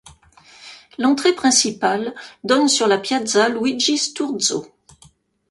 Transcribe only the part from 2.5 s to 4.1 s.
sur la Piazza Luigi